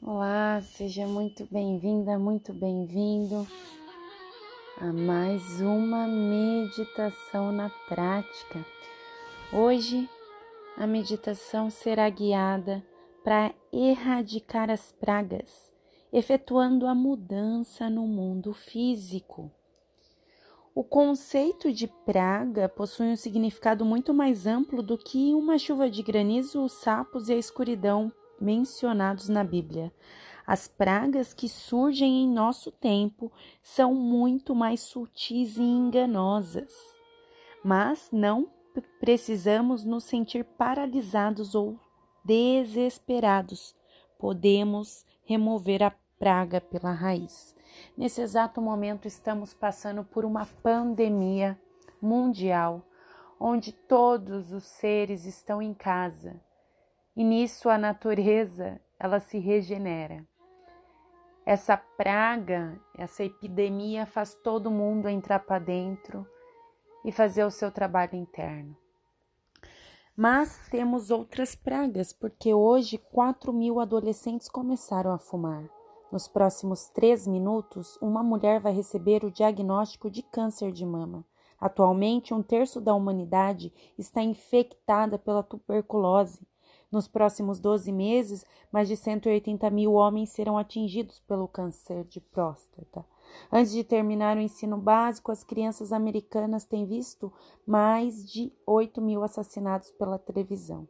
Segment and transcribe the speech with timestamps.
[0.00, 3.44] Olá, seja muito bem-vinda, muito bem-vindo
[4.80, 8.64] a mais uma meditação na prática.
[9.52, 10.08] Hoje
[10.76, 12.80] a meditação será guiada
[13.24, 15.74] para erradicar as pragas,
[16.12, 19.50] efetuando a mudança no mundo físico.
[20.76, 26.04] O conceito de praga possui um significado muito mais amplo do que uma chuva de
[26.04, 29.92] granizo, os sapos e a escuridão mencionados na Bíblia.
[30.46, 33.30] As pragas que surgem em nosso tempo
[33.62, 36.72] são muito mais sutis e enganosas.
[37.62, 38.50] Mas não
[38.98, 41.78] precisamos nos sentir paralisados ou
[42.24, 43.74] desesperados.
[44.18, 47.54] Podemos remover a praga pela raiz.
[47.96, 51.60] Nesse exato momento, estamos passando por uma pandemia
[52.00, 52.82] mundial,
[53.38, 56.40] onde todos os seres estão em casa
[57.18, 60.24] e nisso a natureza ela se regenera.
[61.44, 66.24] Essa praga, essa epidemia faz todo mundo entrar para dentro
[67.04, 68.76] e fazer o seu trabalho interno.
[70.16, 75.68] Mas temos outras pragas, porque hoje 4 mil adolescentes começaram a fumar.
[76.12, 81.24] Nos próximos três minutos, uma mulher vai receber o diagnóstico de câncer de mama.
[81.60, 86.46] Atualmente, um terço da humanidade está infectada pela tuberculose.
[86.90, 93.04] Nos próximos 12 meses, mais de 180 mil homens serão atingidos pelo câncer de próstata.
[93.52, 97.32] Antes de terminar o ensino básico, as crianças americanas têm visto
[97.66, 100.88] mais de 8 mil assassinatos pela televisão.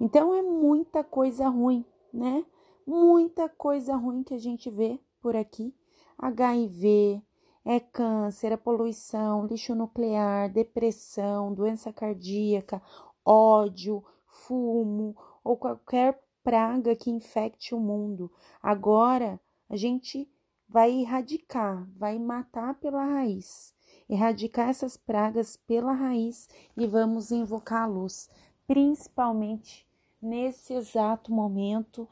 [0.00, 2.44] Então é muita coisa ruim, né?
[2.86, 5.74] muita coisa ruim que a gente vê por aqui.
[6.18, 7.22] HIV,
[7.64, 12.80] é câncer, é poluição, lixo nuclear, depressão, doença cardíaca,
[13.24, 18.30] ódio, fumo ou qualquer praga que infecte o mundo.
[18.62, 20.28] Agora a gente
[20.68, 23.74] vai erradicar, vai matar pela raiz,
[24.08, 28.30] erradicar essas pragas pela raiz e vamos invocar a luz,
[28.66, 29.86] principalmente
[30.20, 32.08] nesse exato momento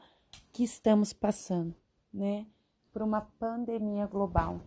[0.51, 1.75] que estamos passando,
[2.11, 2.45] né?
[2.91, 4.59] Por uma pandemia global.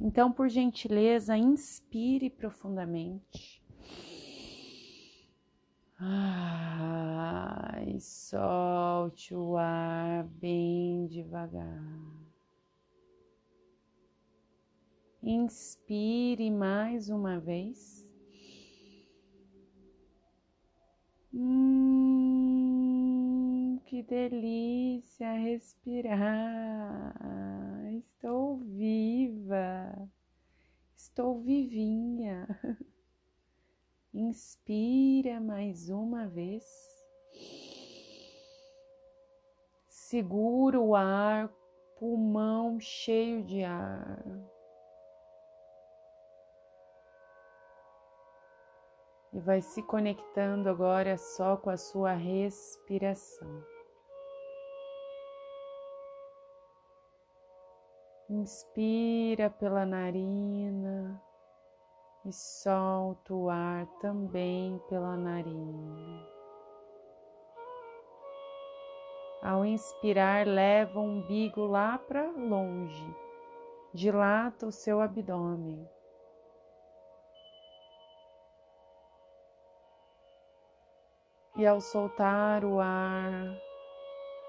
[0.00, 3.62] Então, por gentileza, inspire profundamente.
[5.98, 11.82] Ai, solte o ar bem devagar.
[15.22, 18.04] Inspire mais uma vez.
[21.32, 21.96] Hum
[23.86, 27.14] que delícia respirar!
[27.94, 30.10] Estou viva,
[30.94, 32.46] estou vivinha.
[34.18, 36.64] Inspira mais uma vez.
[39.86, 41.52] Segura o ar,
[41.98, 44.24] pulmão cheio de ar.
[49.34, 53.62] E vai se conectando agora só com a sua respiração.
[58.30, 61.22] Inspira pela narina
[62.26, 66.26] e solta o ar também pela narina.
[69.42, 73.16] Ao inspirar, leva o umbigo lá para longe,
[73.94, 75.88] dilata o seu abdômen.
[81.56, 83.56] E ao soltar o ar,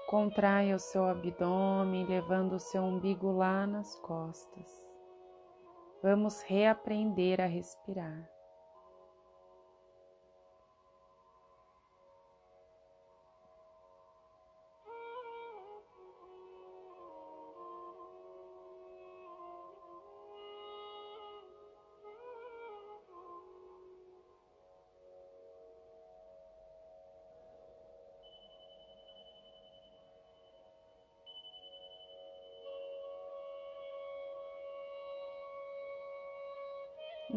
[0.08, 4.87] Contraia o seu abdômen, levando o seu umbigo lá nas costas.
[6.02, 8.37] Vamos reaprender a respirar.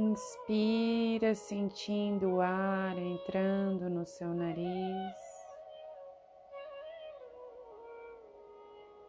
[0.01, 5.15] Inspira, sentindo o ar entrando no seu nariz,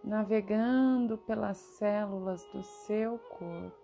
[0.04, 3.80] navegando pelas células do seu corpo.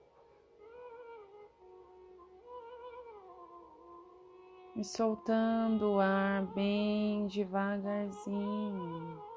[4.77, 9.28] E soltando o ar bem devagarzinho.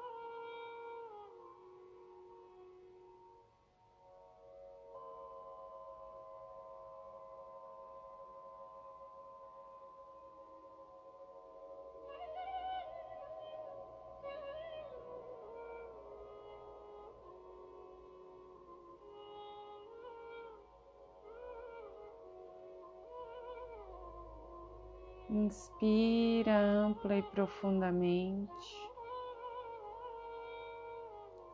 [25.34, 28.52] Inspira ampla e profundamente,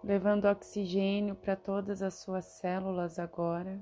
[0.02, 3.80] levando oxigênio para todas as suas células agora.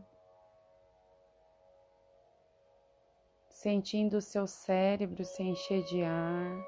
[3.48, 6.62] Sentindo o seu cérebro se encher de ar.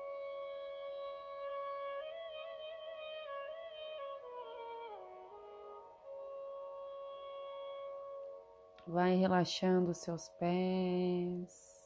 [8.86, 11.77] Vai relaxando seus pés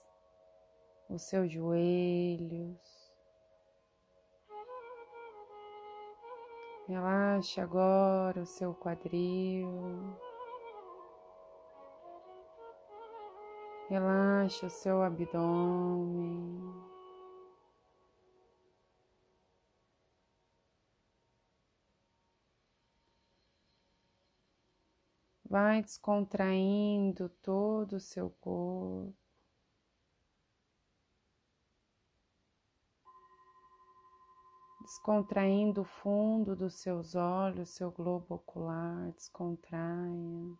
[1.14, 3.02] os seus joelhos.
[6.88, 9.68] Relaxe agora o seu quadril.
[13.88, 16.60] Relaxe o seu abdômen.
[25.44, 29.21] Vai descontraindo todo o seu corpo.
[34.82, 40.56] Descontraindo o fundo dos seus olhos, seu globo ocular, descontraia.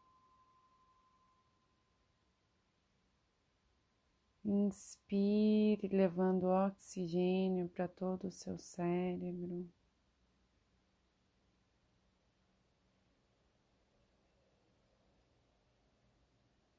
[4.44, 9.68] Inspire, levando oxigênio para todo o seu cérebro.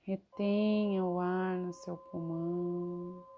[0.01, 3.32] Retenha o ar no seu pulmão.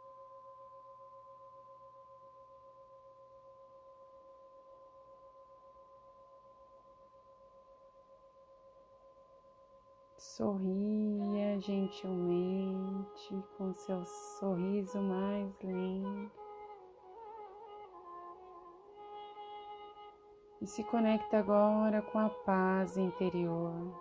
[10.35, 16.29] Sorria gentilmente com seu sorriso mais lindo.
[20.59, 23.97] E se conecta agora com a paz interior.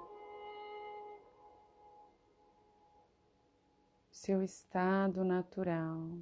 [4.10, 6.18] Seu estado natural.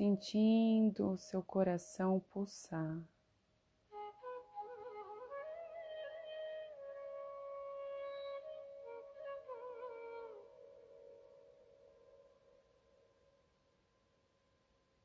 [0.00, 3.06] Sentindo o seu coração pulsar.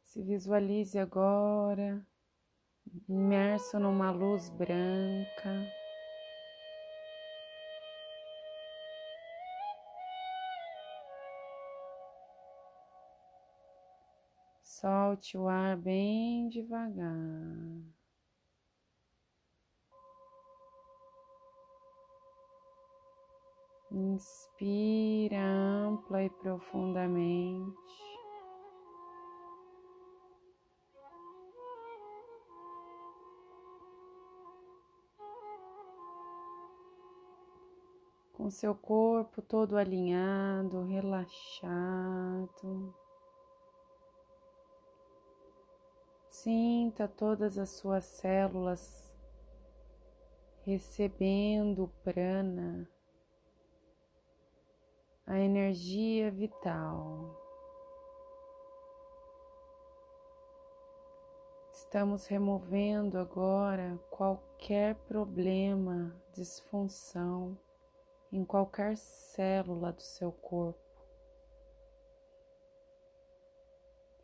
[0.06, 2.08] Se visualize agora
[3.10, 5.85] imerso numa luz branca.
[14.78, 17.16] Solte o ar bem devagar.
[23.90, 27.74] Inspira ampla e profundamente.
[38.34, 41.66] Com seu corpo todo alinhado, relaxado.
[46.46, 49.12] Sinta todas as suas células
[50.62, 52.88] recebendo prana,
[55.26, 57.36] a energia vital.
[61.74, 67.58] Estamos removendo agora qualquer problema, disfunção
[68.32, 70.85] em qualquer célula do seu corpo.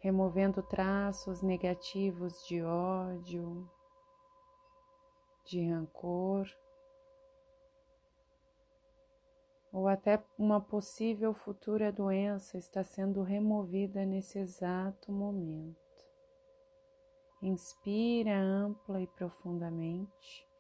[0.02, 3.70] Removendo traços negativos de ódio,
[5.46, 6.48] de rancor,
[9.72, 15.80] ou até uma possível futura doença está sendo removida nesse exato momento.
[17.42, 20.51] Inspira ampla e profundamente.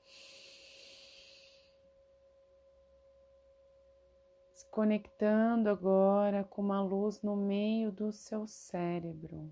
[4.71, 9.51] Conectando agora com uma luz no meio do seu cérebro.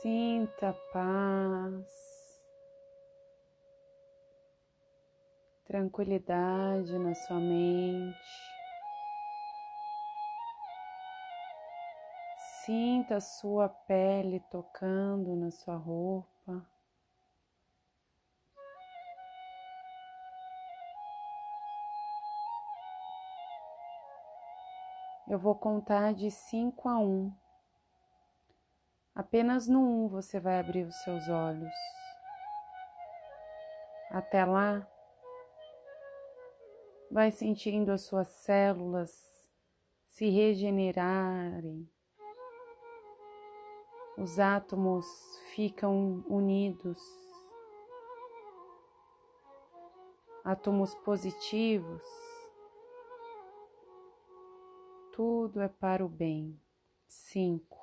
[0.00, 1.84] Sinta paz,
[5.66, 8.16] tranquilidade na sua mente.
[12.64, 16.66] Sinta a sua pele tocando na sua roupa.
[25.28, 27.04] Eu vou contar de 5 a 1.
[27.04, 27.39] Um.
[29.14, 31.74] Apenas no 1 um você vai abrir os seus olhos.
[34.10, 34.86] Até lá,
[37.10, 39.10] vai sentindo as suas células
[40.06, 41.88] se regenerarem.
[44.18, 45.06] Os átomos
[45.54, 46.98] ficam unidos.
[50.44, 52.02] Átomos positivos
[55.20, 56.58] tudo é para o bem.
[57.06, 57.79] Cinco.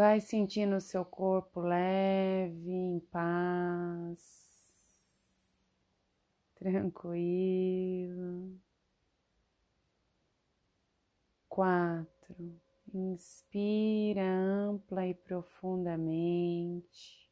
[0.00, 4.18] Vai sentindo o seu corpo leve, em paz,
[6.54, 8.58] tranquilo.
[11.50, 12.58] Quatro.
[12.94, 17.30] Inspira ampla e profundamente,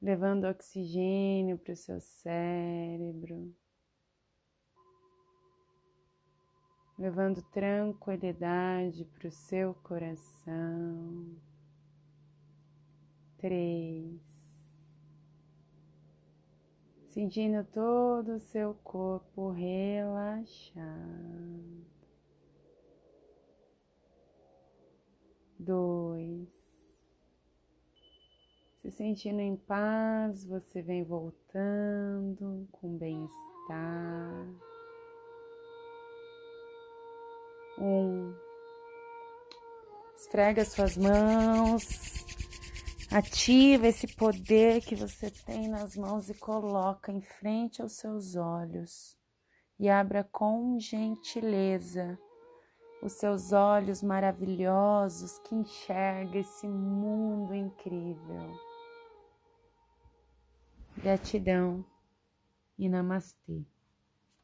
[0.00, 3.54] levando oxigênio para o seu cérebro.
[6.98, 11.36] Levando tranquilidade para o seu coração.
[13.38, 14.20] Três.
[17.06, 20.88] Sentindo todo o seu corpo relaxado.
[25.58, 26.48] Dois.
[28.76, 34.46] Se sentindo em paz, você vem voltando com bem-estar.
[37.80, 38.34] Um.
[40.16, 42.26] Esfrega suas mãos.
[43.10, 49.16] Ativa esse poder que você tem nas mãos e coloca em frente aos seus olhos.
[49.78, 52.18] E abra com gentileza
[53.00, 58.58] os seus olhos maravilhosos que enxerga esse mundo incrível.
[60.96, 61.84] Gratidão
[62.76, 63.64] e namastê.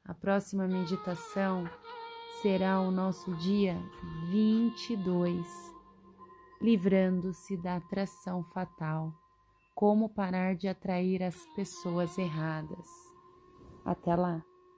[0.05, 1.69] A próxima meditação
[2.41, 3.77] será o nosso dia
[4.31, 5.47] 22,
[6.61, 9.13] livrando-se da atração fatal.
[9.75, 12.87] Como parar de atrair as pessoas erradas.
[13.85, 14.54] Até lá!